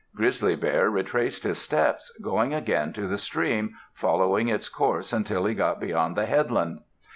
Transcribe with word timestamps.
Grizzly 0.15 0.55
Bear 0.55 0.89
retraced 0.89 1.43
his 1.43 1.59
steps, 1.59 2.11
going 2.23 2.55
again 2.55 2.91
to 2.93 3.07
the 3.07 3.19
stream, 3.19 3.75
following 3.93 4.47
its 4.47 4.67
course 4.67 5.13
until 5.13 5.45
he 5.45 5.53
got 5.53 5.79
beyond 5.79 6.15
the 6.17 6.25
headland. 6.25 6.79